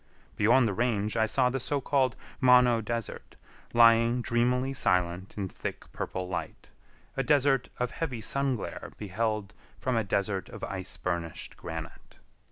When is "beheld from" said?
8.97-9.95